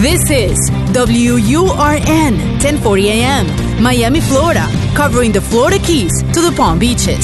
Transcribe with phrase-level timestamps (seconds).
[0.00, 0.56] This is
[0.94, 7.22] WURN 1040 AM, Miami, Florida, covering the Florida Keys to the Palm Beaches.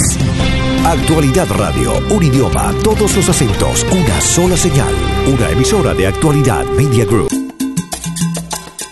[0.84, 4.92] Actualidad Radio, un idioma, todos los acentos, una sola señal.
[5.26, 7.30] Una emisora de Actualidad Media Group.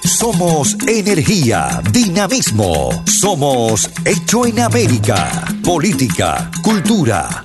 [0.02, 3.02] Somos energía, dinamismo.
[3.04, 5.44] Somos Hecho en América.
[5.62, 7.44] Política, cultura,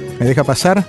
[0.21, 0.85] me deja pasar.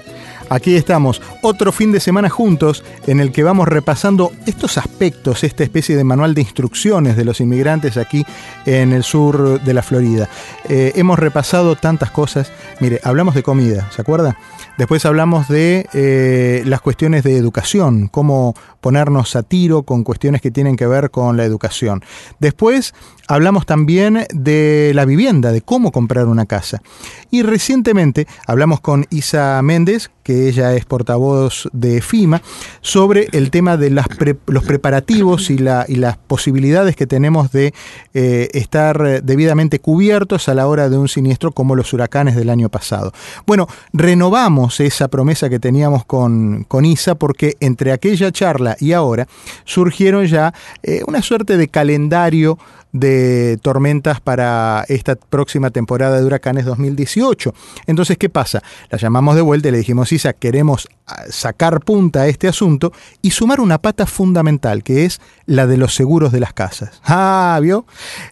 [0.49, 5.65] Aquí estamos, otro fin de semana juntos en el que vamos repasando estos aspectos, esta
[5.65, 8.25] especie de manual de instrucciones de los inmigrantes aquí
[8.67, 10.29] en el sur de la Florida.
[10.69, 12.53] Eh, hemos repasado tantas cosas.
[12.81, 14.37] Mire, hablamos de comida, ¿se acuerda?
[14.79, 20.51] Después hablamos de eh, las cuestiones de educación, cómo ponernos a tiro con cuestiones que
[20.51, 22.03] tienen que ver con la educación.
[22.41, 22.95] Después
[23.29, 26.83] hablamos también de la vivienda, de cómo comprar una casa.
[27.31, 32.43] Y recientemente hablamos con Isa Méndez, que ella es portavoz de FIMA,
[32.81, 34.07] sobre el tema de las
[34.47, 37.75] los preparativos y, la, y, las posibilidades que tenemos de
[38.15, 42.69] eh, estar debidamente cubiertos a la hora de un siniestro como los huracanes del año
[42.69, 43.13] pasado.
[43.47, 49.27] Bueno, renovamos esa promesa que teníamos con, con Isa porque entre aquella charla y ahora
[49.65, 52.59] surgieron ya eh, una suerte de calendario
[52.93, 57.55] de tormentas para esta próxima temporada de huracanes 2018.
[57.87, 58.63] Entonces, ¿qué pasa?
[58.91, 60.89] La llamamos de vuelta y le dijimos, Isa, queremos
[61.31, 65.95] sacar punta a este asunto y sumar una pata fundamental, que es la de los
[65.95, 67.01] seguros de las casas.
[67.15, 67.85] Ah, ¿vio?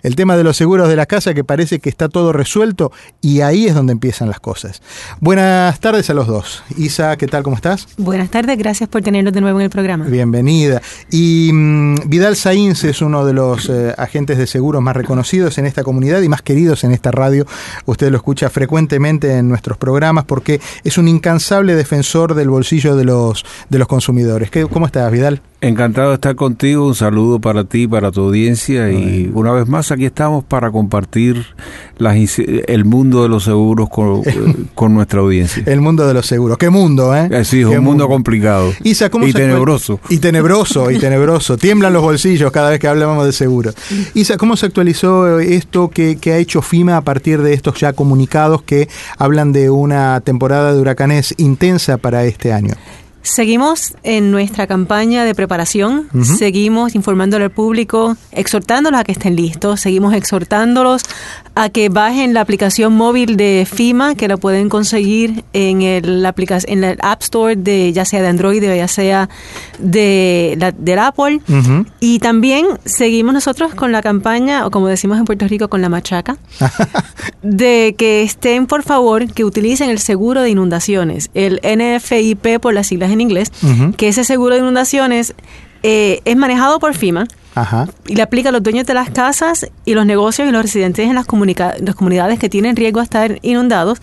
[0.03, 3.43] El tema de los seguros de las casas que parece que está todo resuelto y
[3.43, 4.81] ahí es donde empiezan las cosas.
[5.21, 6.65] Buenas tardes a los dos.
[6.79, 7.43] Isa, ¿qué tal?
[7.43, 7.89] ¿Cómo estás?
[7.99, 10.07] Buenas tardes, gracias por tenernos de nuevo en el programa.
[10.07, 10.81] Bienvenida.
[11.11, 15.67] Y mm, Vidal Sainz es uno de los eh, agentes de seguros más reconocidos en
[15.67, 17.47] esta comunidad y más queridos en esta radio.
[17.85, 23.05] Usted lo escucha frecuentemente en nuestros programas porque es un incansable defensor del bolsillo de
[23.05, 24.51] los, de los consumidores.
[24.71, 25.43] ¿Cómo estás, Vidal?
[25.63, 29.93] Encantado de estar contigo, un saludo para ti, para tu audiencia y una vez más
[29.93, 31.45] aquí estamos para compartir
[31.99, 33.91] el mundo de los seguros
[34.75, 35.63] con, nuestra audiencia.
[35.67, 37.29] El mundo de los seguros, qué mundo, ¿eh?
[37.31, 40.01] eh sí, es un mundo, complicado Isa, ¿cómo y tenebroso.
[40.09, 41.59] Y tenebroso, y tenebroso.
[41.59, 43.75] Tiemblan los bolsillos cada vez que hablamos de seguros.
[44.15, 47.93] Isa, ¿cómo se actualizó esto que, que ha hecho FIMA a partir de estos ya
[47.93, 48.89] comunicados que
[49.19, 52.73] hablan de una temporada de huracanes intensa para este año?
[53.23, 59.81] Seguimos en nuestra campaña de preparación, seguimos informándole al público, exhortándolos a que estén listos,
[59.81, 61.03] seguimos exhortándolos
[61.55, 66.27] a que bajen la aplicación móvil de FIMA, que la pueden conseguir en el,
[66.67, 69.29] en el App Store de ya sea de Android o ya sea
[69.79, 71.41] de la, del Apple.
[72.01, 75.91] Y también seguimos nosotros con la campaña, o como decimos en Puerto Rico, con la
[75.91, 76.39] machaca,
[77.43, 82.87] de que estén, por favor, que utilicen el seguro de inundaciones, el NFIP por las
[82.87, 83.53] siglas en inglés,
[83.97, 85.35] que ese seguro de inundaciones
[85.83, 87.27] eh, es manejado por FIMA.
[88.07, 91.07] Y le aplica a los dueños de las casas y los negocios y los residentes
[91.07, 91.27] en las,
[91.81, 94.01] las comunidades que tienen riesgo a estar inundados,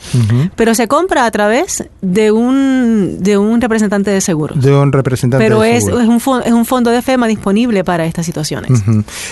[0.55, 4.53] pero se compra a través de un, de un representante de seguro.
[4.53, 8.05] De un representante pero de es, es, un es un fondo de FEMA disponible para
[8.05, 8.83] estas situaciones.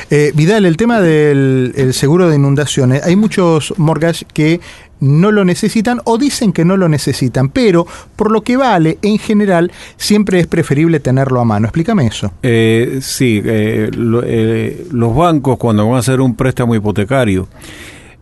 [0.09, 4.59] Eh, Vidal, el tema del seguro de inundaciones, hay muchos mortgage que
[4.99, 7.85] no lo necesitan o dicen que no lo necesitan, pero
[8.15, 11.67] por lo que vale, en general, siempre es preferible tenerlo a mano.
[11.67, 12.31] Explícame eso.
[12.41, 13.89] Eh, sí, eh,
[14.23, 17.47] eh, los bancos cuando van a hacer un préstamo hipotecario,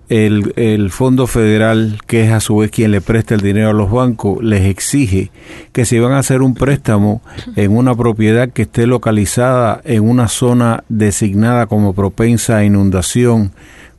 [0.09, 3.73] el, el, Fondo Federal, que es a su vez quien le presta el dinero a
[3.73, 5.31] los bancos, les exige
[5.71, 7.21] que si van a hacer un préstamo
[7.55, 13.53] en una propiedad que esté localizada en una zona designada como propensa a inundación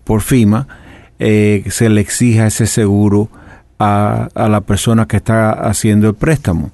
[0.04, 0.68] por FIMA,
[1.26, 3.30] eh, se le exija ese seguro
[3.78, 6.70] a, la persona que está haciendo el préstamo.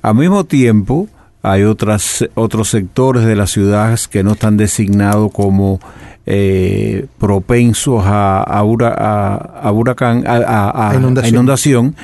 [0.00, 1.08] Al mismo tiempo,
[1.42, 5.78] hay otras, otros sectores de las ciudades que no están designados como
[6.24, 10.94] eh, propensos a, a, huracán, a,
[11.28, 11.94] inundación.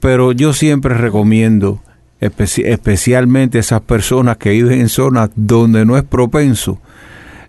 [0.00, 1.80] pero yo siempre recomiendo
[2.18, 6.80] especialmente esas personas que viven en zonas donde no es propenso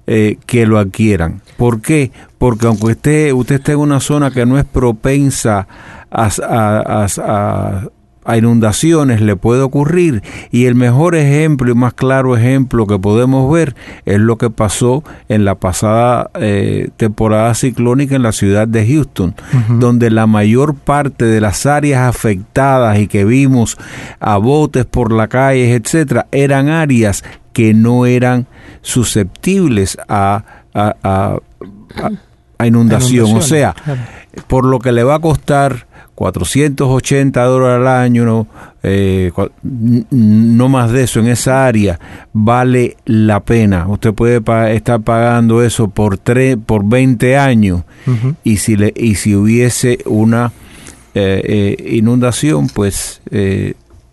[0.08, 1.42] eh, que lo adquieran.
[1.58, 2.12] ¿Por qué?
[2.38, 5.68] Porque aunque usted, usted esté en una zona que no es propensa
[6.10, 7.88] a,
[8.28, 10.22] a inundaciones le puede ocurrir
[10.52, 13.74] y el mejor ejemplo y más claro ejemplo que podemos ver
[14.06, 19.34] es lo que pasó en la pasada eh, temporada ciclónica en la ciudad de Houston,
[19.80, 23.78] donde la mayor parte de las áreas afectadas y que vimos
[24.20, 27.24] a botes por la calle, etcétera, eran áreas
[27.54, 28.46] que no eran
[28.88, 30.44] susceptibles a,
[30.74, 31.38] a,
[32.66, 33.36] inundación.
[33.36, 33.76] O sea,
[34.48, 38.48] por lo que le va a costar 480 dólares al año, no,
[38.82, 39.32] eh,
[39.62, 42.00] no más de eso en esa área,
[42.32, 43.86] vale la pena.
[43.90, 44.42] Usted puede
[44.74, 47.84] estar pagando eso por, tres, por 20 años
[48.46, 50.54] y, si le, y si hubiese una
[51.14, 53.22] eh, eh, inundación, pues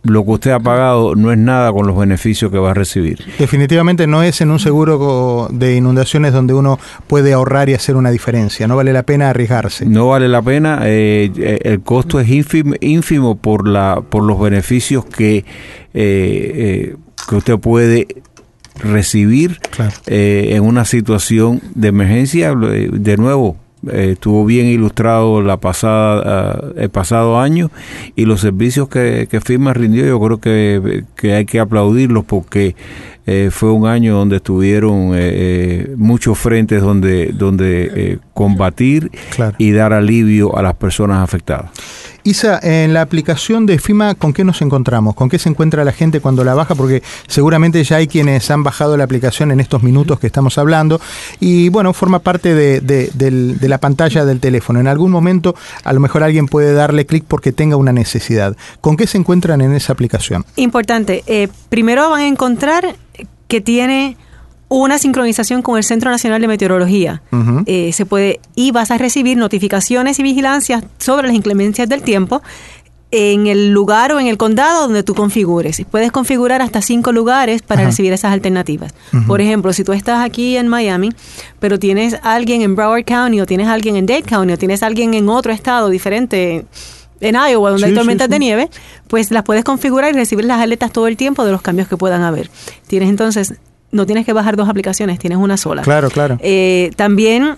[0.05, 3.25] lo que usted ha pagado no es nada con los beneficios que va a recibir.
[3.39, 8.11] Definitivamente no es en un seguro de inundaciones donde uno puede ahorrar y hacer una
[8.11, 8.69] diferencia.
[8.69, 9.87] No vale la pena arriesgarse.
[9.87, 10.81] No vale la pena.
[10.83, 15.45] Eh, eh, el costo es ínfimo, por, la, por los beneficios que,
[15.95, 16.97] eh,
[17.29, 18.07] que usted puede
[18.77, 19.59] recibir
[20.07, 22.55] en una situación de emergencia.
[22.55, 23.57] De nuevo,
[23.93, 27.71] eh, estuvo bien ilustrado la pasada, eh, el pasado año
[28.17, 32.77] y los servicios que, que firma rindió yo creo que, que hay que aplaudirlos porque
[33.27, 35.15] eh, fue un año donde estuvieron
[35.97, 39.11] muchos frentes donde, donde combatir
[39.59, 41.71] y dar alivio a las personas afectadas.
[42.27, 45.15] Isa, en la aplicación de FIMA, ¿con qué nos encontramos?
[45.15, 46.75] ¿Con qué se encuentra la gente cuando la baja?
[46.75, 51.03] Porque seguramente ya hay quienes han bajado la aplicación en estos minutos que estamos hablando
[51.39, 54.81] y bueno, forma parte de, la pantalla del teléfono.
[54.81, 55.55] En algún momento
[55.85, 58.57] a lo mejor alguien puede darle clic porque tenga una necesidad.
[58.81, 60.47] ¿Con qué se encuentran en esa aplicación?
[60.57, 61.25] Importante.
[61.27, 62.97] Eh, primero van a encontrar
[63.49, 64.17] que tiene
[64.69, 67.23] una sincronización con el Centro Nacional de Meteorología.
[67.67, 72.43] Eh, se puede y vas a recibir notificaciones y vigilancias sobre las inclemencias del tiempo
[73.17, 75.81] en el lugar o en el condado donde tú configures.
[75.89, 78.93] Puedes configurar hasta cinco lugares para recibir esas alternativas.
[79.29, 81.11] Por ejemplo, si tú estás aquí en Miami,
[81.61, 85.15] pero tienes alguien en Broward County o tienes alguien en Dade County o tienes alguien
[85.15, 86.67] en otro estado diferente
[87.21, 88.71] en Iowa, donde hay tormentas de nieve,
[89.09, 91.97] pues las puedes configurar y recibir las alertas todo el tiempo de los cambios que
[91.97, 92.51] puedan haber.
[92.87, 93.55] Tienes entonces
[93.95, 95.83] no tienes que bajar dos aplicaciones, tienes una sola.
[95.83, 96.37] Claro, claro.
[96.43, 97.57] Eh, también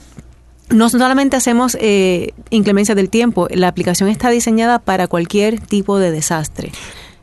[0.69, 6.11] no solamente hacemos eh, inclemencia del tiempo, la aplicación está diseñada para cualquier tipo de
[6.11, 6.73] desastre.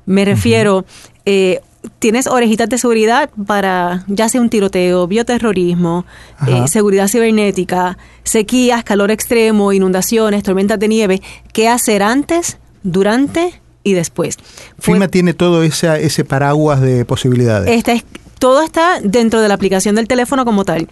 [0.05, 0.85] Me refiero,
[1.25, 1.61] eh,
[1.99, 6.05] tienes orejitas de seguridad para ya sea un tiroteo, bioterrorismo,
[6.47, 11.21] eh, seguridad cibernética, sequías, calor extremo, inundaciones, tormentas de nieve.
[11.51, 14.37] ¿Qué hacer antes, durante y después?
[14.79, 17.69] FIMA tiene todo ese, ese paraguas de posibilidades.
[17.69, 18.03] Esta es
[18.39, 20.89] todo está dentro de la aplicación del teléfono como tal.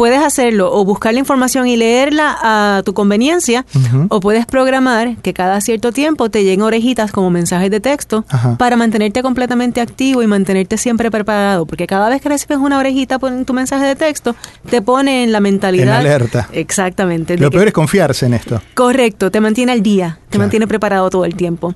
[0.00, 3.66] Puedes hacerlo o buscar la información y leerla a tu conveniencia,
[4.08, 8.24] o puedes programar que cada cierto tiempo te lleguen orejitas como mensajes de texto
[8.56, 13.18] para mantenerte completamente activo y mantenerte siempre preparado, porque cada vez que recibes una orejita
[13.20, 14.34] en tu mensaje de texto,
[14.70, 16.00] te pone en la mentalidad.
[16.00, 16.48] En alerta.
[16.50, 17.36] Exactamente.
[17.36, 18.62] Lo peor es confiarse en esto.
[18.72, 21.74] Correcto, te mantiene al día, te mantiene preparado todo el tiempo.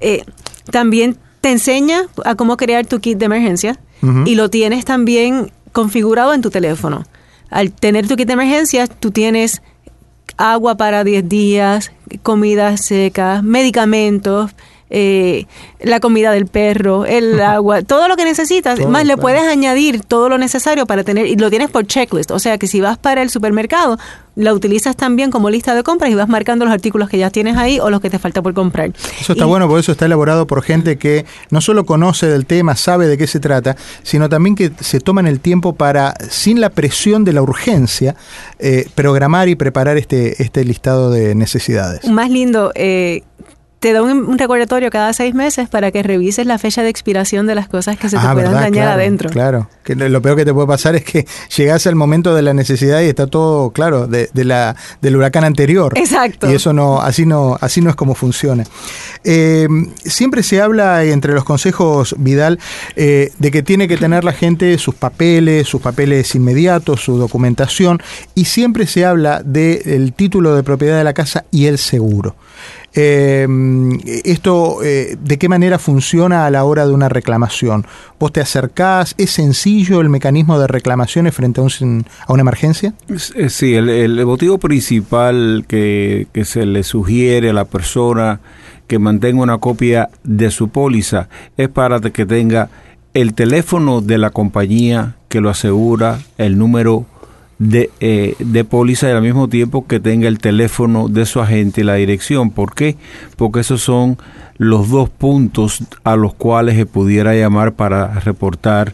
[0.00, 0.24] Eh,
[0.70, 3.78] también te enseña a cómo crear tu kit de emergencia
[4.24, 7.04] y lo tienes también configurado en tu teléfono.
[7.50, 9.62] Al tener tu kit de emergencia, tú tienes
[10.36, 11.92] agua para 10 días,
[12.22, 14.52] comida seca, medicamentos,
[14.90, 15.46] eh,
[15.80, 18.86] la comida del perro, el agua, todo lo que necesitas.
[18.86, 22.30] más le puedes añadir todo lo necesario para tener, y lo tienes por checklist.
[22.30, 23.98] O sea que si vas para el supermercado,
[24.38, 27.56] la utilizas también como lista de compras y vas marcando los artículos que ya tienes
[27.56, 28.92] ahí o los que te falta por comprar.
[29.20, 32.76] Eso está bueno, por eso está elaborado por gente que no solo conoce del tema,
[32.76, 36.70] sabe de qué se trata, sino también que se toman el tiempo para, sin la
[36.70, 38.14] presión de la urgencia,
[38.60, 42.08] eh, programar y preparar este, este listado de necesidades.
[42.08, 43.24] Más lindo, eh,
[43.80, 47.54] te da un, recordatorio cada seis meses para que revises la fecha de expiración de
[47.54, 49.30] las cosas que se te ah, puedan dañar adentro.
[49.30, 52.54] Claro, que lo peor que te puede pasar es que llegas al momento de la
[52.54, 55.92] necesidad y está todo, claro, de, la, del huracán anterior.
[55.96, 56.50] Exacto.
[56.50, 58.64] Y eso no, así no, así no es como funciona.
[59.22, 59.68] Eh,
[60.04, 62.58] siempre se habla entre los consejos, Vidal,
[62.96, 68.02] eh, de que tiene que tener la gente sus papeles, sus papeles inmediatos, su documentación,
[68.34, 72.34] y siempre se habla del título de propiedad de la casa y el seguro.
[72.94, 73.46] Eh,
[74.24, 77.86] esto, eh, ¿de qué manera funciona a la hora de una reclamación?
[78.18, 79.14] ¿Vos te acercás?
[79.18, 82.94] ¿Es sencillo el mecanismo de reclamaciones frente a, un, a una emergencia?
[83.48, 88.40] Sí, el, motivo principal que, que se le sugiere a la persona
[88.86, 92.70] que mantenga una copia de su póliza es para que tenga
[93.14, 97.06] el teléfono de la compañía que lo asegura, el número
[97.58, 101.80] de, eh, de póliza y al mismo tiempo que tenga el teléfono de su agente
[101.80, 102.50] y la dirección.
[102.50, 102.96] ¿Por qué?
[103.36, 104.18] Porque esos son
[104.56, 108.92] los dos puntos a los cuales se pudiera llamar para reportar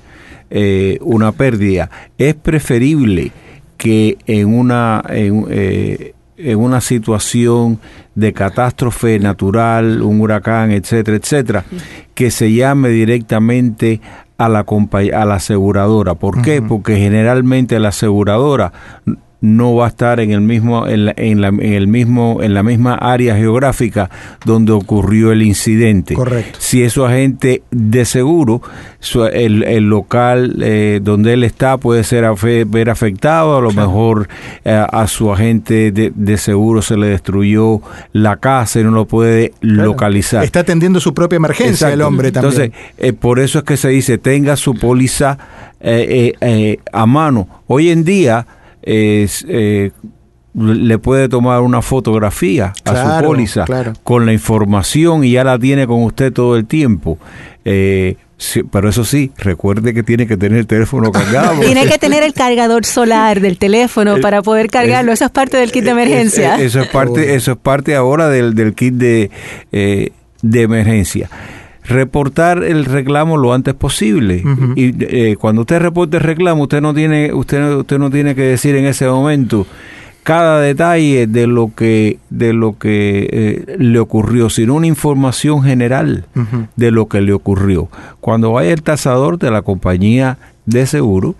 [0.50, 1.90] eh, una pérdida.
[2.18, 3.32] Es preferible
[3.76, 7.78] que en una, en, eh, en una situación
[8.14, 11.64] de catástrofe natural, un huracán, etcétera, etcétera,
[12.14, 14.00] que se llame directamente
[14.44, 16.14] a la, a la aseguradora.
[16.14, 16.62] ¿Por qué?
[16.62, 18.72] Porque generalmente la aseguradora
[19.44, 22.54] no va a estar en el mismo en, la, en, la, en, el mismo en
[22.54, 24.08] la misma área geográfica
[24.46, 26.14] donde ocurrió el incidente.
[26.14, 26.58] Correcto.
[26.62, 28.62] Si es su agente de seguro,
[29.00, 32.24] su, el, el, local eh, donde él está puede ser
[32.66, 33.88] ver afectado, a lo claro.
[33.88, 34.28] mejor
[34.64, 37.82] eh, a su agente de, de, seguro se le destruyó
[38.14, 39.90] la casa y no lo puede claro.
[39.90, 40.42] localizar.
[40.42, 41.94] Está atendiendo su propia emergencia Exacto.
[41.94, 42.62] el hombre también.
[42.62, 45.36] Entonces, eh, por eso es que se dice tenga su póliza
[45.80, 47.46] eh, a mano.
[47.66, 48.46] Hoy en día
[48.84, 49.90] es, eh,
[50.54, 53.92] le puede tomar una fotografía claro, a su póliza claro.
[54.02, 57.18] con la información y ya la tiene con usted todo el tiempo.
[57.64, 61.60] Eh, sí, pero eso sí, recuerde que tiene que tener el teléfono cargado.
[61.60, 65.12] tiene que tener el cargador solar del teléfono para poder cargarlo.
[65.12, 66.56] eso es parte del kit de emergencia.
[66.56, 69.30] Eso es parte, eso es parte ahora del, del kit de,
[69.72, 70.10] eh,
[70.42, 71.28] de emergencia
[71.84, 74.72] reportar el reclamo lo antes posible uh -huh.
[74.76, 78.42] y eh, cuando usted reporte el reclamo usted no tiene usted usted no tiene que
[78.42, 79.66] decir en ese momento
[80.22, 86.24] cada detalle de lo que de lo que eh, le ocurrió sino una información general
[86.34, 86.68] uh -huh.
[86.74, 87.88] de lo que le ocurrió
[88.20, 91.34] cuando vaya el tasador de la compañía de seguro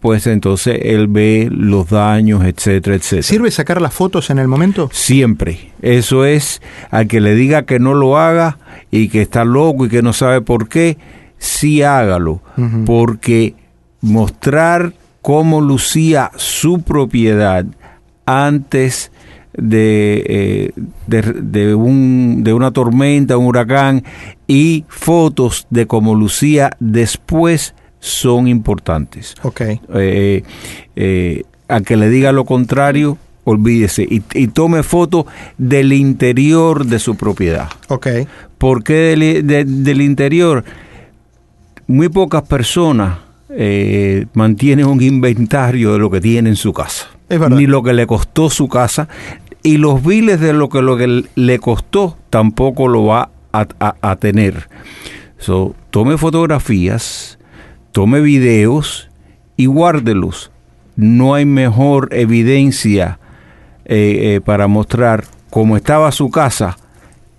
[0.00, 3.22] pues entonces él ve los daños, etcétera, etcétera.
[3.22, 4.88] ¿Sirve sacar las fotos en el momento?
[4.92, 5.72] Siempre.
[5.82, 8.56] Eso es, al que le diga que no lo haga
[8.90, 10.98] y que está loco y que no sabe por qué,
[11.38, 12.84] sí hágalo, uh -huh.
[12.84, 13.54] porque
[14.00, 14.92] mostrar
[15.22, 17.64] cómo lucía su propiedad
[18.26, 19.10] antes
[19.52, 20.72] de, eh,
[21.06, 24.04] de, de, un, de una tormenta, un huracán,
[24.46, 29.34] y fotos de cómo lucía después son importantes.
[29.94, 30.42] Eh,
[30.96, 35.26] eh, a que le diga lo contrario, olvídese y, y tome foto
[35.58, 37.68] del interior de su propiedad.
[37.88, 38.26] Okay.
[38.58, 40.64] ¿Por qué del, de, del interior?
[41.86, 43.18] Muy pocas personas
[43.48, 47.08] eh, mantienen un inventario de lo que tiene en su casa.
[47.50, 49.08] Ni lo que le costó su casa.
[49.62, 53.94] Y los biles de lo que, lo que le costó tampoco lo va a, a,
[54.00, 54.68] a tener.
[55.38, 57.38] So, tome fotografías,
[57.92, 59.08] tome videos
[59.56, 60.50] y guárdelos.
[60.96, 63.19] No hay mejor evidencia
[63.92, 66.78] eh, eh, para mostrar cómo estaba su casa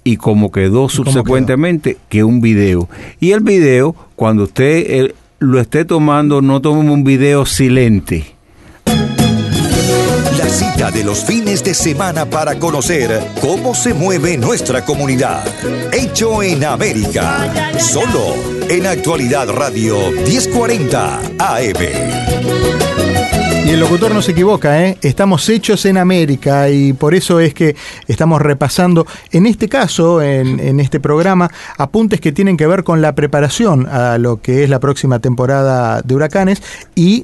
[0.04, 2.02] y cómo quedó subsecuentemente quedó?
[2.10, 2.90] que un video.
[3.22, 8.36] Y el video, cuando usted eh, lo esté tomando, no tome un video silente.
[8.86, 15.46] La cita de los fines de semana para conocer cómo se mueve nuestra comunidad.
[15.94, 17.72] Hecho en América.
[17.80, 18.36] Solo
[18.68, 19.96] en Actualidad Radio
[20.28, 22.21] 1040 AM.
[23.64, 24.98] Y el locutor no se equivoca, ¿eh?
[25.02, 27.76] estamos hechos en América y por eso es que
[28.08, 33.02] estamos repasando, en este caso, en, en, este programa, apuntes que tienen que ver con
[33.02, 36.64] la preparación a lo que es la próxima temporada de huracanes
[36.96, 37.24] y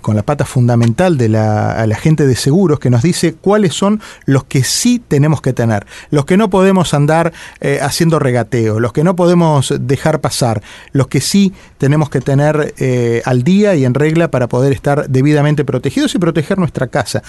[0.00, 3.74] con la pata fundamental de la, a la gente de seguros que nos dice cuáles
[3.74, 8.78] son los que sí tenemos que tener, los que no podemos andar eh, haciendo regateo,
[8.78, 13.74] los que no podemos dejar pasar, los que sí tenemos que tener eh, al día
[13.74, 17.24] y en regla para poder estar debidamente protegidos y proteger nuestra casa.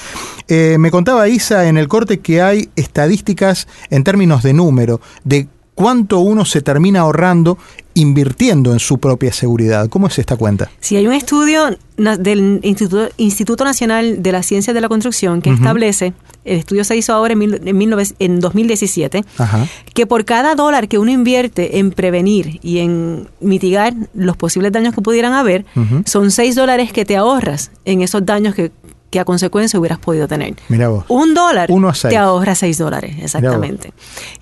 [0.47, 5.47] Eh, me contaba Isa en el corte que hay estadísticas en términos de número, de
[5.73, 7.57] cuánto uno se termina ahorrando
[7.97, 9.89] invirtiendo en su propia seguridad.
[9.89, 10.69] ¿Cómo es esta cuenta?
[10.79, 15.49] Sí, hay un estudio del Instituto, Instituto Nacional de la Ciencia de la Construcción que
[15.49, 15.57] uh -huh.
[15.57, 16.13] establece,
[16.45, 19.67] el estudio se hizo ahora en, mil, en, 19, en 2017, Ajá.
[19.95, 24.93] que por cada dólar que uno invierte en prevenir y en mitigar los posibles daños
[24.93, 26.07] que pudieran haber, uh -huh.
[26.07, 28.71] son 6 dólares que te ahorras en esos daños que
[29.09, 30.55] que a consecuencia hubieras podido tener.
[30.69, 31.05] Mira vos.
[31.07, 32.11] Un dólar Uno a seis.
[32.11, 33.93] te ahorra seis dólares, exactamente.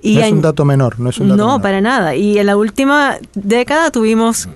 [0.01, 1.62] Y no es un dato menor, no es un dato No, menor.
[1.62, 2.15] para nada.
[2.15, 4.50] Y en la última década tuvimos,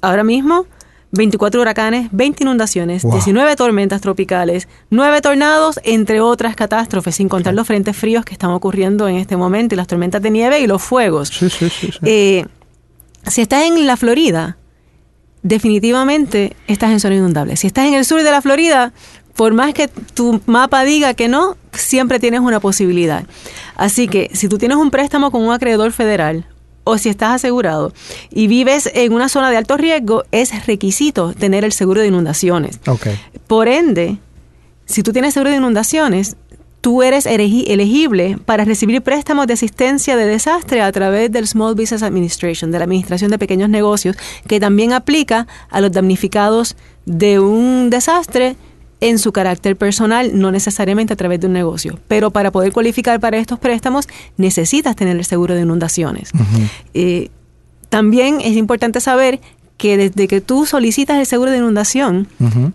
[0.00, 0.66] ahora mismo,
[1.10, 3.12] 24 huracanes, 20 inundaciones, wow.
[3.14, 8.50] 19 tormentas tropicales, 9 tornados, entre otras catástrofes, sin contar los frentes fríos que están
[8.50, 11.28] ocurriendo en este momento, y las tormentas de nieve y los fuegos.
[11.30, 11.98] Sí, sí, sí, sí.
[12.02, 12.44] Eh,
[13.26, 14.58] si estás en la Florida,
[15.42, 17.56] definitivamente estás en zona inundable.
[17.56, 18.92] Si estás en el sur de la Florida,
[19.38, 23.22] por más que tu mapa diga que no, siempre tienes una posibilidad.
[23.76, 26.44] Así que si tú tienes un préstamo con un acreedor federal
[26.82, 27.92] o si estás asegurado
[28.32, 32.80] y vives en una zona de alto riesgo, es requisito tener el seguro de inundaciones.
[32.84, 33.16] Okay.
[33.46, 34.18] Por ende,
[34.86, 36.34] si tú tienes seguro de inundaciones,
[36.80, 42.02] tú eres elegible para recibir préstamos de asistencia de desastre a través del Small Business
[42.02, 44.16] Administration, de la Administración de Pequeños Negocios,
[44.48, 46.74] que también aplica a los damnificados
[47.06, 48.56] de un desastre
[49.00, 51.98] en su carácter personal, no necesariamente a través de un negocio.
[52.08, 56.30] Pero para poder cualificar para estos préstamos necesitas tener el seguro de inundaciones.
[56.94, 57.30] Eh,
[57.88, 59.40] también es importante saber
[59.76, 62.28] que desde que tú solicitas el seguro de inundación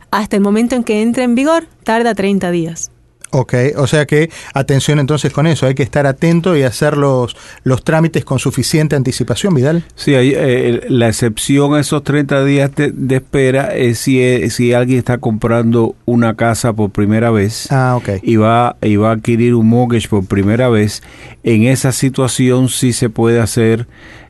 [0.09, 2.92] hasta el momento en que entre en vigor, tarda 30 días.
[3.35, 7.35] Ok, o sea que atención entonces con eso, hay que estar atento y hacer los,
[7.63, 9.83] los trámites con suficiente anticipación, Vidal.
[9.95, 14.73] Sí, hay, eh, la excepción a esos 30 días de, espera es si, eh, si
[14.73, 18.19] alguien está comprando una casa por primera vez ah, okay.
[18.21, 21.01] y, va, y va a adquirir un mortgage por primera vez.
[21.43, 23.87] En esa situación sí se puede hacer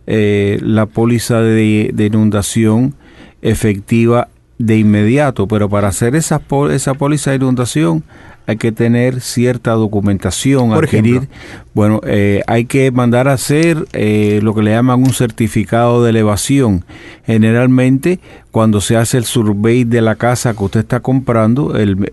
[0.07, 2.95] eh, la póliza de, de inundación
[3.41, 4.29] efectiva
[4.59, 6.41] de inmediato, pero para hacer esa,
[6.71, 8.03] esa póliza de inundación
[8.45, 11.29] hay que tener cierta documentación, Por adquirir.
[11.73, 16.09] Bueno, eh, hay que mandar a hacer eh, lo que le llaman un certificado de
[16.09, 16.83] elevación.
[17.25, 18.19] Generalmente,
[18.51, 22.07] cuando se hace el survey de la casa que usted está comprando, el,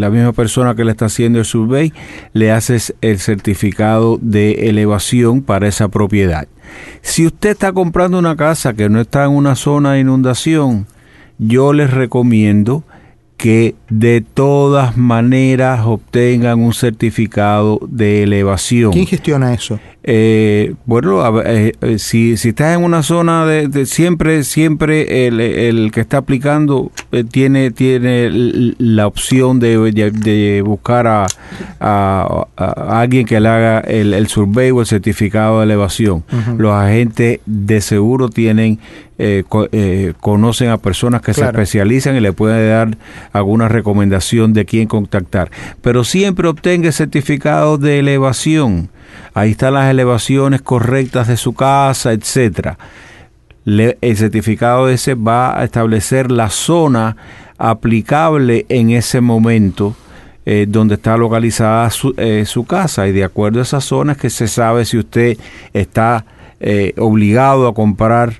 [0.00, 1.92] la misma persona que le está haciendo el survey
[2.32, 6.48] le hace el certificado de elevación para esa propiedad.
[7.02, 10.86] Si usted está comprando una casa que no está en una zona de inundación,
[11.38, 12.84] yo les recomiendo
[13.36, 18.92] que de todas maneras obtengan un certificado de elevación.
[18.92, 19.78] ¿Quién gestiona eso?
[20.08, 26.00] Eh, bueno, eh, eh, si, si estás en una zona de, siempre, siempre el, que
[26.00, 26.92] está aplicando
[27.32, 28.30] tiene, tiene
[28.78, 31.26] la opción de, buscar a,
[31.80, 32.46] a,
[33.00, 36.22] alguien que le haga el, el survey o el certificado de elevación.
[36.56, 38.78] Los agentes de seguro tienen
[40.20, 42.98] conocen a personas que se especializan y le pueden dar
[43.32, 45.50] alguna recomendación de quién contactar.
[45.82, 48.90] Pero siempre obtenga certificado de elevación
[49.34, 52.78] ahí están las elevaciones correctas de su casa, etcétera.
[53.64, 57.16] el certificado ese va a establecer la zona
[57.58, 59.96] aplicable en ese momento
[60.48, 64.46] eh, donde está localizada eh, su, casa y de acuerdo a esas zonas que se
[64.46, 65.36] sabe si usted
[65.72, 66.24] está
[66.60, 68.34] eh, obligado a comprar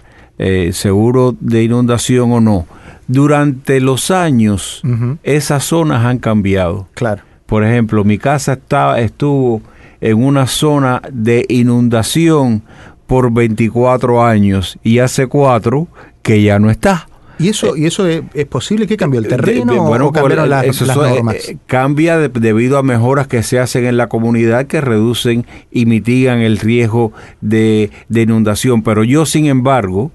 [0.73, 2.67] seguro de inundación o no.
[3.09, 4.83] Durante los años
[5.23, 6.89] esas zonas han cambiado.
[6.93, 7.23] Claro.
[7.47, 9.63] Por ejemplo, mi casa estaba, estuvo
[10.07, 12.63] en una zona de inundación
[13.09, 15.89] por 24 años y hace cuatro
[16.23, 17.09] que ya no está.
[17.39, 18.87] ¿Y eso, ¿y eso es, posible?
[18.87, 19.21] que cambió?
[19.21, 21.35] ¿El terreno bueno, o cambiaron las, normas?
[21.49, 26.39] Eh, cambia debido a mejoras que se hacen en la comunidad que reducen y mitigan
[26.39, 28.83] el riesgo de, de inundación.
[28.83, 30.13] Pero yo, sin embargo,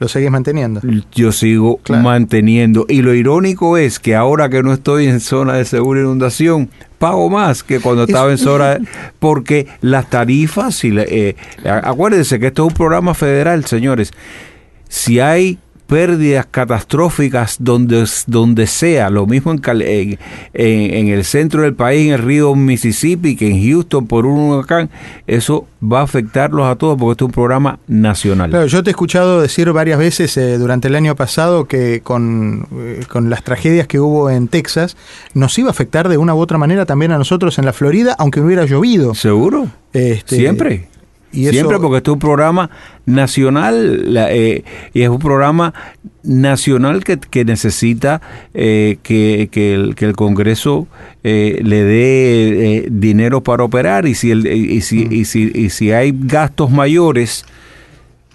[0.00, 0.80] ¿Lo seguís manteniendo?
[1.12, 2.86] Yo sigo manteniendo.
[2.88, 7.28] Y lo irónico es que ahora que no estoy en zona de segura inundación, pago
[7.28, 8.78] más que cuando estaba en zona...
[9.18, 10.82] Porque las tarifas...
[10.84, 14.10] Y eh, acuérdense que esto es un programa federal, señores.
[14.88, 15.58] Si hay
[15.90, 20.18] pérdidas catastróficas donde, donde sea, lo mismo en,
[20.54, 24.88] en, el centro del país, en el río Mississippi, que en Houston por un huracán,
[25.26, 28.68] eso va a afectarlos a todos porque este es un programa nacional.
[28.68, 33.04] yo te he escuchado decir varias veces eh, durante el año pasado que con, eh,
[33.08, 34.96] con las tragedias que hubo en Texas
[35.34, 38.14] nos iba a afectar de una u otra manera también a nosotros en la Florida,
[38.16, 39.16] aunque no hubiera llovido.
[39.16, 39.66] ¿Seguro?
[39.92, 40.89] Este, Siempre.
[41.32, 42.70] Siempre porque este es un programa
[43.06, 45.72] nacional eh, y es un programa
[46.22, 48.20] nacional que, que necesita
[48.52, 50.88] eh, que, que, el, que, el, Congreso
[51.22, 54.06] eh, le dé dinero para operar.
[54.06, 57.44] Y si, el, y, si, y, si, y si hay gastos mayores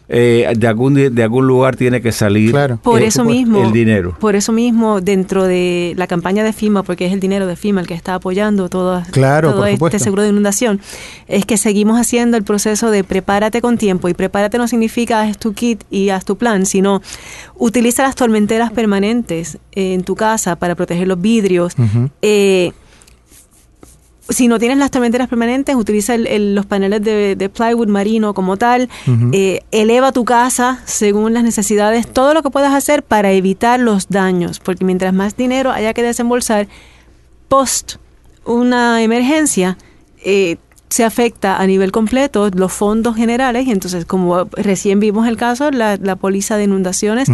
[0.08, 4.15] eh, de algún de algún lugar tiene que salir por eso mismo el dinero.
[4.20, 7.82] por eso mismo dentro de la campaña de FIMA porque es el dinero de FIMA
[7.82, 10.80] el que está apoyando todo, todo este seguro de inundación
[11.28, 15.38] es que seguimos haciendo el proceso de prepárate con tiempo y prepárate no significa haz
[15.38, 17.02] tu kit y haz tu plan sino
[17.56, 21.76] utiliza las tormenteras permanentes en tu casa para proteger los vidrios
[24.30, 28.90] si no tienes las tormenteras permanentes, utiliza los paneles de, plywood marino como tal,
[29.32, 34.10] eh, eleva tu casa según las necesidades, todo lo que puedas hacer para evitar los
[34.10, 36.68] daños, porque mientras más dinero haya que desembolsar
[37.48, 37.96] post
[38.46, 39.78] una emergencia,
[40.24, 40.58] eh,
[40.89, 45.71] se afecta a nivel completo los fondos generales y entonces como recién vimos el caso,
[45.71, 47.30] la, la póliza de inundaciones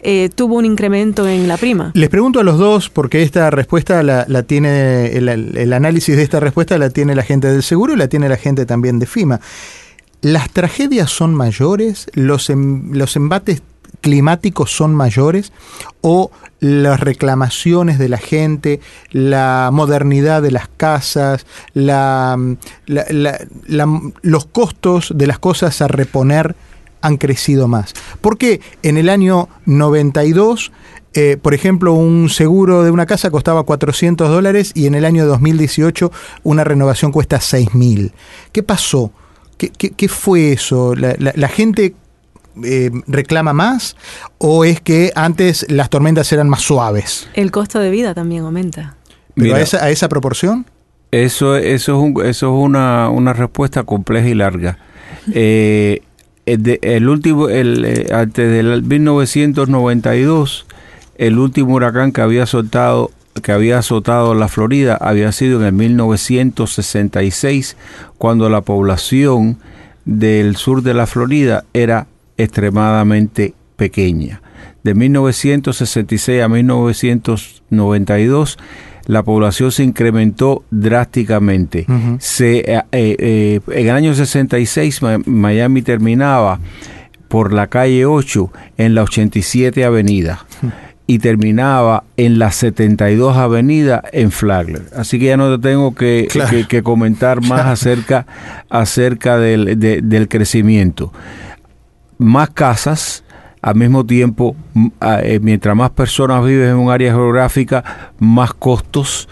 [0.00, 1.90] eh, tuvo un incremento en la prima.
[1.94, 6.40] Les pregunto a los dos porque esta respuesta la, la tiene, el, análisis de esta
[6.40, 9.40] respuesta la tiene la gente del seguro y la tiene la gente también de FIMA.
[10.22, 12.06] ¿Las tragedias son mayores?
[12.14, 13.62] ¿Los, em, los embates
[14.04, 15.50] climáticos son mayores
[16.02, 21.46] o las reclamaciones de la gente, la modernidad de las casas,
[24.22, 26.54] los costos de las cosas a reponer
[27.00, 27.94] han crecido más.
[28.20, 30.70] Porque en el año 92,
[31.14, 35.26] eh, por ejemplo, un seguro de una casa costaba 400 dólares y en el año
[35.26, 36.10] 2018
[36.42, 38.12] una renovación cuesta 6 mil.
[38.52, 39.12] ¿Qué pasó?
[39.56, 40.94] ¿Qué, fue eso?
[40.94, 41.94] ¿La, la- la gente
[42.62, 43.96] eh, reclama más
[44.38, 47.28] o es que antes las tormentas eran más suaves?
[47.34, 48.94] El costo de vida también aumenta.
[49.34, 49.56] ¿Pero Mira.
[49.56, 50.66] a, esa, a esa proporción?
[51.10, 54.78] Eso, eso es, un- eso es una, una respuesta compleja y larga.
[55.32, 56.02] Eh,
[56.44, 60.66] el, de- el último, el, eh, antes del 1992,
[61.16, 63.10] el último huracán que había soltado
[63.42, 67.76] que había azotado la Florida había sido en el 1966,
[68.18, 69.58] cuando la población
[70.04, 74.42] del sur de la Florida era extremadamente pequeña.
[74.82, 78.58] De 1966 a 1992,
[79.06, 81.86] la población se incrementó drásticamente.
[82.18, 86.58] Se, eh, eh, en el año 66 Ma- Miami terminaba
[87.28, 90.46] por la calle 8 en la 87 Avenida
[91.06, 94.84] y terminaba en la 72 Avenida en Flagler.
[94.96, 96.50] Así que ya no te tengo que, Claro.
[96.50, 98.26] que- que comentar más acerca,
[98.70, 101.12] acerca del, de- del crecimiento.
[102.24, 103.24] Más casas,
[103.60, 104.56] al mismo tiempo,
[105.00, 109.28] eh, mientras más personas viven en un área geográfica, más costos,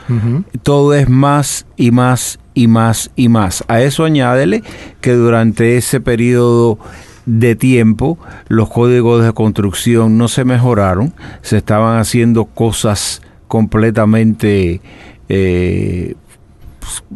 [0.63, 3.65] todo es más y más y más y más.
[3.69, 4.63] A eso añádele
[5.01, 6.79] que durante ese periodo
[7.27, 14.81] de tiempo los códigos de construcción no se mejoraron, se estaban haciendo cosas completamente,
[15.29, 16.15] eh,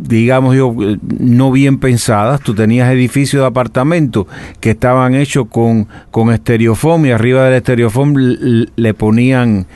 [0.00, 2.40] digamos yo, eh, no bien pensadas.
[2.40, 4.26] Tú tenías edificios de apartamentos
[4.60, 9.66] que estaban hechos con, con estereofón y arriba del estereofón le ponían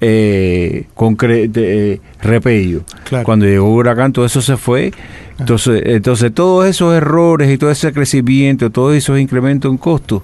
[0.00, 2.82] eh, concre- eh, repello.
[3.04, 3.24] Claro.
[3.24, 4.92] Cuando llegó el huracán, todo eso se fue.
[5.38, 10.22] Entonces, entonces todos esos errores y todo ese crecimiento, todos esos incrementos en costos,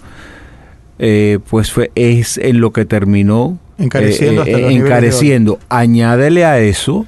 [0.99, 4.75] eh, pues fue, es en lo que terminó Encareciendo hasta hoy.
[4.77, 5.59] encareciendo.
[5.69, 7.05] Añádele a eso,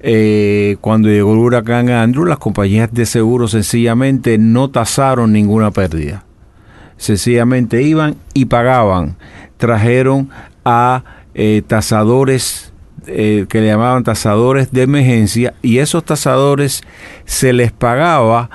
[0.00, 6.24] eh, cuando llegó el huracán Andrew, las compañías de seguro sencillamente no tasaron ninguna pérdida.
[6.96, 9.16] Sencillamente iban y pagaban.
[9.56, 10.30] Trajeron
[10.64, 11.04] a
[11.34, 12.72] eh, tasadores
[13.06, 16.82] eh, que le llamaban tasadores de emergencia y esos tasadores
[17.24, 18.50] se les pagaba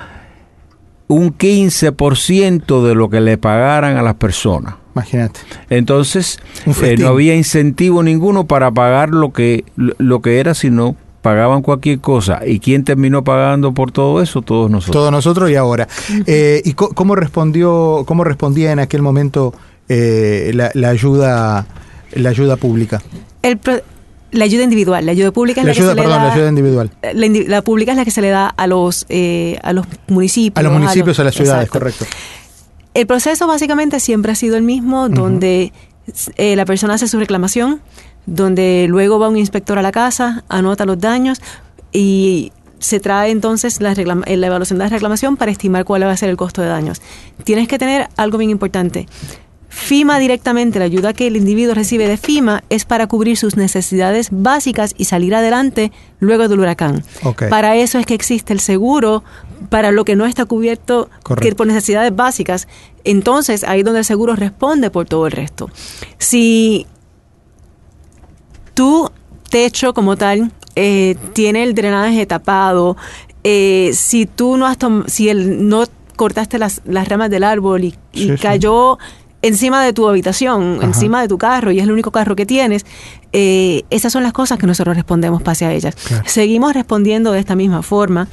[1.08, 4.74] un 15% de lo que le pagaran a las personas.
[4.94, 5.40] Imagínate.
[5.70, 6.38] Entonces,
[6.82, 12.00] eh, no había incentivo ninguno para pagar lo que, lo que era, sino pagaban cualquier
[12.00, 12.40] cosa.
[12.46, 14.42] ¿Y quién terminó pagando por todo eso?
[14.42, 14.92] Todos nosotros.
[14.92, 15.88] Todos nosotros y ahora.
[16.26, 19.54] Eh, ¿Y co- cómo respondió, cómo respondía en aquel momento
[19.88, 21.66] eh, la, la ayuda,
[22.12, 23.00] la ayuda pública?
[23.42, 23.80] El pro-
[24.32, 26.26] la ayuda individual, la ayuda pública es La la, que ayuda, se le perdón, da,
[26.28, 26.90] la ayuda individual.
[27.48, 30.58] la, pública es la que se le da a los eh, a los municipios.
[30.58, 31.78] A los municipios, a las ciudades, exacto.
[31.78, 32.06] correcto.
[32.94, 35.72] El proceso básicamente siempre ha sido el mismo, donde
[36.36, 37.80] eh, la persona hace su reclamación,
[38.26, 41.40] donde luego va un inspector a la casa, anota los daños
[41.92, 46.02] y se trae entonces la, reclama- eh, la evaluación de la reclamación para estimar cuál
[46.04, 47.00] va a ser el costo de daños.
[47.44, 49.06] Tienes que tener algo bien importante.
[49.68, 54.28] FIMA directamente, la ayuda que el individuo recibe de FIMA es para cubrir sus necesidades
[54.30, 57.02] básicas y salir adelante luego del huracán.
[57.48, 59.24] Para eso es que existe el seguro,
[59.70, 61.08] para lo que no está cubierto
[61.40, 62.68] que por necesidades básicas.
[63.04, 65.70] Entonces, ahí es donde el seguro responde por todo el resto.
[66.18, 66.86] Si
[68.74, 69.10] tu
[69.50, 72.96] techo como tal eh, tiene el drenaje tapado,
[73.44, 75.84] eh, si tú no has tom- si el, no
[76.16, 78.36] cortaste las, las ramas del árbol y, y Sí, sí.
[78.42, 78.98] cayó
[79.42, 80.86] encima de tu habitación, Ajá.
[80.86, 82.86] encima de tu carro y es el único carro que tienes,
[83.32, 85.96] eh, esas son las cosas que nosotros respondemos pase a ellas.
[85.96, 86.22] Claro.
[86.26, 88.28] Seguimos respondiendo de esta misma forma.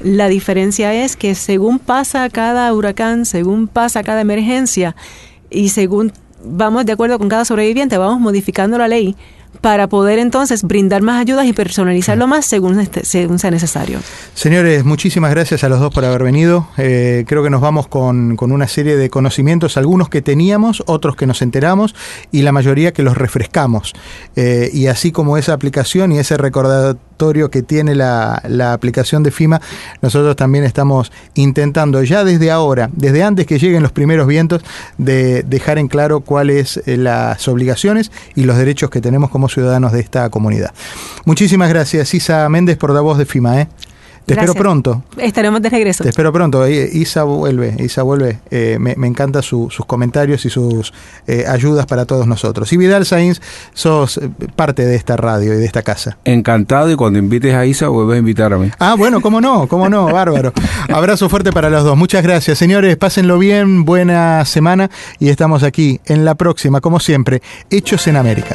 [0.00, 4.94] La diferencia es que según pasa cada huracán, según pasa cada emergencia
[5.50, 6.12] y según
[6.44, 9.16] vamos de acuerdo con cada sobreviviente, vamos modificando la ley
[9.60, 13.98] para poder entonces brindar más ayudas y personalizarlo más según, este- según sea necesario.
[14.34, 16.68] Señores, muchísimas gracias a los dos por haber venido.
[16.78, 21.16] Eh, creo que nos vamos con, con una serie de conocimientos, algunos que teníamos, otros
[21.16, 21.94] que nos enteramos
[22.32, 23.92] y la mayoría que los refrescamos.
[24.36, 29.30] Eh, y así como esa aplicación y ese recordatorio que tiene la, la aplicación de
[29.30, 29.60] FIMA,
[30.00, 34.62] nosotros también estamos intentando ya desde ahora, desde antes que lleguen los primeros vientos,
[34.96, 39.92] de dejar en claro cuáles eh, las obligaciones y los derechos que tenemos como ciudadanos
[39.92, 40.72] de esta comunidad.
[41.24, 43.60] Muchísimas gracias, Isa Méndez, por la voz de FIMA.
[43.60, 43.68] ¿eh?
[44.26, 45.02] Te espero pronto.
[45.16, 46.04] Estaremos de regreso.
[46.04, 46.66] Te espero pronto.
[46.68, 48.38] Isa vuelve, Isa vuelve.
[48.50, 50.92] Eh, me, encanta sus comentarios y sus
[51.26, 52.72] eh, ayudas para todos nosotros.
[52.72, 53.40] Y Vidal Sainz,
[53.74, 56.18] sos eh, parte de esta radio y de esta casa.
[56.24, 58.70] Encantado y cuando invites a Isa vuelves a invitarme.
[58.78, 60.52] Ah, bueno, cómo no, cómo no, bárbaro.
[60.88, 61.96] Abrazo fuerte para los dos.
[61.96, 62.96] Muchas gracias, señores.
[62.96, 68.54] Pásenlo bien, buena semana y estamos aquí en la próxima, como siempre, Hechos en América.